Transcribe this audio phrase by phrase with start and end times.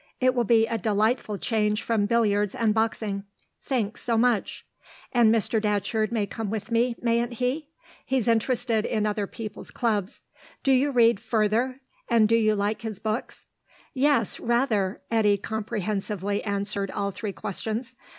[0.19, 3.23] It will be a delightful change from billiards and boxing.
[3.61, 4.65] Thanks so much."
[5.11, 5.61] "And Mr.
[5.61, 7.67] Datcherd may come with me, mayn't he?
[8.03, 10.23] He's interested in other people's clubs.
[10.63, 11.81] Do you read Further?
[12.09, 13.47] And do you like his books?"
[13.93, 17.95] "Yes, rather," Eddy comprehensively answered all three questions.